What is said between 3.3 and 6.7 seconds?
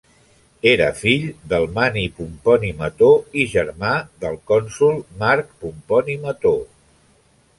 i germà del cònsol Marc Pomponi Mató.